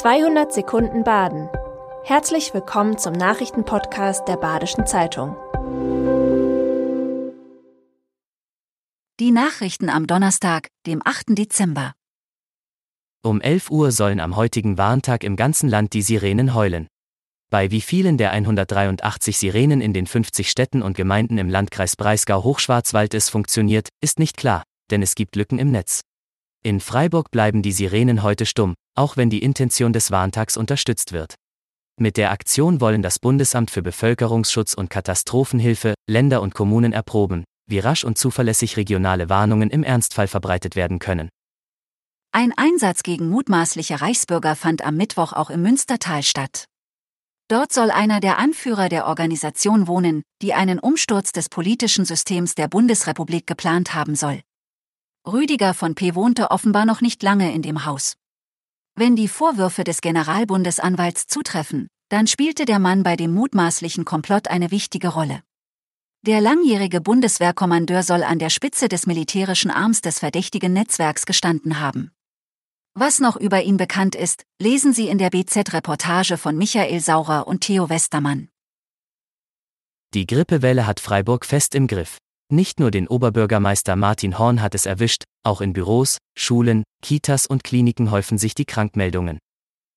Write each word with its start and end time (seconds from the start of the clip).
200 0.00 0.50
Sekunden 0.50 1.04
Baden. 1.04 1.50
Herzlich 2.04 2.54
willkommen 2.54 2.96
zum 2.96 3.12
Nachrichtenpodcast 3.12 4.26
der 4.26 4.38
Badischen 4.38 4.86
Zeitung. 4.86 5.36
Die 9.20 9.30
Nachrichten 9.30 9.90
am 9.90 10.06
Donnerstag, 10.06 10.68
dem 10.86 11.02
8. 11.04 11.36
Dezember. 11.36 11.92
Um 13.22 13.42
11 13.42 13.70
Uhr 13.70 13.92
sollen 13.92 14.20
am 14.20 14.36
heutigen 14.36 14.78
Warntag 14.78 15.22
im 15.22 15.36
ganzen 15.36 15.68
Land 15.68 15.92
die 15.92 16.00
Sirenen 16.00 16.54
heulen. 16.54 16.86
Bei 17.50 17.70
wie 17.70 17.82
vielen 17.82 18.16
der 18.16 18.30
183 18.30 19.36
Sirenen 19.36 19.82
in 19.82 19.92
den 19.92 20.06
50 20.06 20.50
Städten 20.50 20.80
und 20.80 20.96
Gemeinden 20.96 21.36
im 21.36 21.50
Landkreis 21.50 21.96
Breisgau-Hochschwarzwald 21.96 23.12
es 23.12 23.28
funktioniert, 23.28 23.90
ist 24.00 24.18
nicht 24.18 24.38
klar, 24.38 24.62
denn 24.90 25.02
es 25.02 25.14
gibt 25.14 25.36
Lücken 25.36 25.58
im 25.58 25.70
Netz. 25.70 26.00
In 26.62 26.80
Freiburg 26.80 27.30
bleiben 27.30 27.62
die 27.62 27.72
Sirenen 27.72 28.22
heute 28.22 28.44
stumm, 28.44 28.74
auch 28.94 29.16
wenn 29.16 29.30
die 29.30 29.42
Intention 29.42 29.94
des 29.94 30.10
Warntags 30.10 30.58
unterstützt 30.58 31.12
wird. 31.12 31.36
Mit 31.98 32.18
der 32.18 32.32
Aktion 32.32 32.82
wollen 32.82 33.00
das 33.00 33.18
Bundesamt 33.18 33.70
für 33.70 33.80
Bevölkerungsschutz 33.80 34.74
und 34.74 34.90
Katastrophenhilfe, 34.90 35.94
Länder 36.06 36.42
und 36.42 36.54
Kommunen 36.54 36.92
erproben, 36.92 37.44
wie 37.66 37.78
rasch 37.78 38.04
und 38.04 38.18
zuverlässig 38.18 38.76
regionale 38.76 39.30
Warnungen 39.30 39.70
im 39.70 39.82
Ernstfall 39.82 40.28
verbreitet 40.28 40.76
werden 40.76 40.98
können. 40.98 41.30
Ein 42.32 42.52
Einsatz 42.56 43.02
gegen 43.02 43.30
mutmaßliche 43.30 44.02
Reichsbürger 44.02 44.54
fand 44.54 44.84
am 44.84 44.96
Mittwoch 44.96 45.32
auch 45.32 45.48
im 45.48 45.62
Münstertal 45.62 46.22
statt. 46.22 46.66
Dort 47.48 47.72
soll 47.72 47.90
einer 47.90 48.20
der 48.20 48.38
Anführer 48.38 48.90
der 48.90 49.06
Organisation 49.06 49.88
wohnen, 49.88 50.22
die 50.42 50.52
einen 50.52 50.78
Umsturz 50.78 51.32
des 51.32 51.48
politischen 51.48 52.04
Systems 52.04 52.54
der 52.54 52.68
Bundesrepublik 52.68 53.46
geplant 53.46 53.94
haben 53.94 54.14
soll. 54.14 54.42
Rüdiger 55.26 55.74
von 55.74 55.94
P. 55.94 56.14
wohnte 56.14 56.50
offenbar 56.50 56.86
noch 56.86 57.00
nicht 57.00 57.22
lange 57.22 57.52
in 57.52 57.62
dem 57.62 57.84
Haus. 57.84 58.16
Wenn 58.96 59.16
die 59.16 59.28
Vorwürfe 59.28 59.84
des 59.84 60.00
Generalbundesanwalts 60.00 61.26
zutreffen, 61.26 61.88
dann 62.08 62.26
spielte 62.26 62.64
der 62.64 62.78
Mann 62.78 63.02
bei 63.02 63.16
dem 63.16 63.32
mutmaßlichen 63.32 64.04
Komplott 64.04 64.48
eine 64.48 64.70
wichtige 64.70 65.08
Rolle. 65.08 65.42
Der 66.22 66.40
langjährige 66.40 67.00
Bundeswehrkommandeur 67.00 68.02
soll 68.02 68.22
an 68.22 68.38
der 68.38 68.50
Spitze 68.50 68.88
des 68.88 69.06
militärischen 69.06 69.70
Arms 69.70 70.00
des 70.02 70.18
verdächtigen 70.18 70.72
Netzwerks 70.72 71.24
gestanden 71.24 71.80
haben. 71.80 72.12
Was 72.94 73.20
noch 73.20 73.36
über 73.36 73.62
ihn 73.62 73.76
bekannt 73.76 74.14
ist, 74.14 74.44
lesen 74.60 74.92
Sie 74.92 75.08
in 75.08 75.18
der 75.18 75.30
BZ-Reportage 75.30 76.36
von 76.36 76.58
Michael 76.58 77.00
Saurer 77.00 77.46
und 77.46 77.60
Theo 77.60 77.88
Westermann. 77.88 78.48
Die 80.12 80.26
Grippewelle 80.26 80.86
hat 80.86 80.98
Freiburg 80.98 81.46
fest 81.46 81.74
im 81.74 81.86
Griff. 81.86 82.18
Nicht 82.52 82.80
nur 82.80 82.90
den 82.90 83.06
Oberbürgermeister 83.06 83.94
Martin 83.94 84.36
Horn 84.36 84.60
hat 84.60 84.74
es 84.74 84.84
erwischt, 84.84 85.22
auch 85.44 85.60
in 85.60 85.72
Büros, 85.72 86.18
Schulen, 86.36 86.82
Kitas 87.00 87.46
und 87.46 87.62
Kliniken 87.62 88.10
häufen 88.10 88.38
sich 88.38 88.56
die 88.56 88.64
Krankmeldungen. 88.64 89.38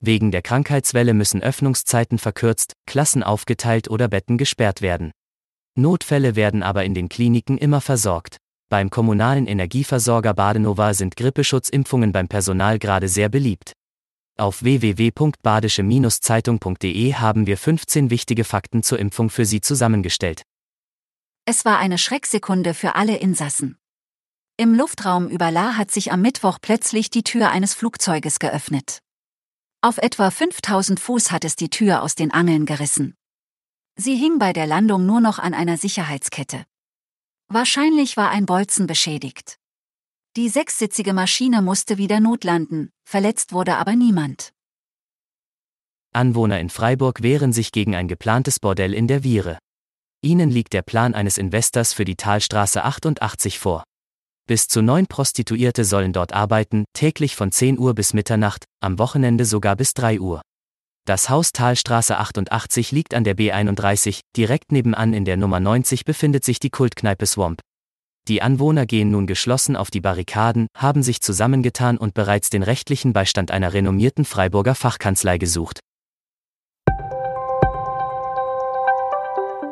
Wegen 0.00 0.32
der 0.32 0.42
Krankheitswelle 0.42 1.14
müssen 1.14 1.42
Öffnungszeiten 1.42 2.18
verkürzt, 2.18 2.72
Klassen 2.86 3.22
aufgeteilt 3.22 3.88
oder 3.88 4.08
Betten 4.08 4.36
gesperrt 4.36 4.82
werden. 4.82 5.12
Notfälle 5.78 6.34
werden 6.34 6.64
aber 6.64 6.84
in 6.84 6.94
den 6.94 7.08
Kliniken 7.08 7.56
immer 7.56 7.80
versorgt. 7.80 8.38
Beim 8.68 8.90
kommunalen 8.90 9.46
Energieversorger 9.46 10.34
Badenova 10.34 10.92
sind 10.94 11.14
Grippeschutzimpfungen 11.16 12.10
beim 12.10 12.26
Personal 12.26 12.80
gerade 12.80 13.06
sehr 13.08 13.28
beliebt. 13.28 13.74
Auf 14.38 14.62
www.badische-zeitung.de 14.62 17.14
haben 17.14 17.46
wir 17.46 17.56
15 17.56 18.10
wichtige 18.10 18.44
Fakten 18.44 18.82
zur 18.82 18.98
Impfung 18.98 19.30
für 19.30 19.44
Sie 19.44 19.60
zusammengestellt. 19.60 20.42
Es 21.44 21.64
war 21.64 21.78
eine 21.78 21.98
Schrecksekunde 21.98 22.74
für 22.74 22.94
alle 22.94 23.16
Insassen. 23.16 23.78
Im 24.56 24.74
Luftraum 24.74 25.28
über 25.28 25.50
La 25.50 25.76
hat 25.76 25.90
sich 25.90 26.12
am 26.12 26.20
Mittwoch 26.20 26.58
plötzlich 26.60 27.10
die 27.10 27.24
Tür 27.24 27.50
eines 27.50 27.74
Flugzeuges 27.74 28.38
geöffnet. 28.38 29.00
Auf 29.80 29.96
etwa 29.96 30.30
5000 30.30 31.00
Fuß 31.00 31.30
hat 31.30 31.44
es 31.44 31.56
die 31.56 31.70
Tür 31.70 32.02
aus 32.02 32.14
den 32.14 32.30
Angeln 32.30 32.66
gerissen. 32.66 33.14
Sie 33.96 34.16
hing 34.16 34.38
bei 34.38 34.52
der 34.52 34.66
Landung 34.66 35.06
nur 35.06 35.20
noch 35.20 35.38
an 35.38 35.54
einer 35.54 35.78
Sicherheitskette. 35.78 36.64
Wahrscheinlich 37.48 38.16
war 38.16 38.30
ein 38.30 38.46
Bolzen 38.46 38.86
beschädigt. 38.86 39.56
Die 40.36 40.48
sechssitzige 40.48 41.12
Maschine 41.12 41.62
musste 41.62 41.98
wieder 41.98 42.20
notlanden, 42.20 42.92
verletzt 43.04 43.52
wurde 43.52 43.76
aber 43.76 43.96
niemand. 43.96 44.52
Anwohner 46.12 46.60
in 46.60 46.70
Freiburg 46.70 47.22
wehren 47.22 47.52
sich 47.52 47.72
gegen 47.72 47.96
ein 47.96 48.08
geplantes 48.08 48.60
Bordell 48.60 48.94
in 48.94 49.08
der 49.08 49.22
Viere. 49.22 49.58
Ihnen 50.22 50.50
liegt 50.50 50.74
der 50.74 50.82
Plan 50.82 51.14
eines 51.14 51.38
Investors 51.38 51.94
für 51.94 52.04
die 52.04 52.16
Talstraße 52.16 52.84
88 52.84 53.58
vor. 53.58 53.84
Bis 54.46 54.68
zu 54.68 54.82
neun 54.82 55.06
Prostituierte 55.06 55.84
sollen 55.84 56.12
dort 56.12 56.34
arbeiten, 56.34 56.84
täglich 56.92 57.36
von 57.36 57.52
10 57.52 57.78
Uhr 57.78 57.94
bis 57.94 58.12
Mitternacht, 58.12 58.66
am 58.82 58.98
Wochenende 58.98 59.46
sogar 59.46 59.76
bis 59.76 59.94
3 59.94 60.20
Uhr. 60.20 60.42
Das 61.06 61.30
Haus 61.30 61.52
Talstraße 61.52 62.18
88 62.18 62.92
liegt 62.92 63.14
an 63.14 63.24
der 63.24 63.34
B31, 63.34 64.20
direkt 64.36 64.72
nebenan 64.72 65.14
in 65.14 65.24
der 65.24 65.38
Nummer 65.38 65.58
90 65.58 66.04
befindet 66.04 66.44
sich 66.44 66.60
die 66.60 66.70
Kultkneipe 66.70 67.24
Swamp. 67.24 67.60
Die 68.28 68.42
Anwohner 68.42 68.84
gehen 68.84 69.10
nun 69.10 69.26
geschlossen 69.26 69.74
auf 69.74 69.90
die 69.90 70.02
Barrikaden, 70.02 70.66
haben 70.76 71.02
sich 71.02 71.22
zusammengetan 71.22 71.96
und 71.96 72.12
bereits 72.12 72.50
den 72.50 72.62
rechtlichen 72.62 73.14
Beistand 73.14 73.50
einer 73.50 73.72
renommierten 73.72 74.26
Freiburger 74.26 74.74
Fachkanzlei 74.74 75.38
gesucht. 75.38 75.80